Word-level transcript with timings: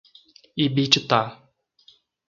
Ibititá 0.65 1.19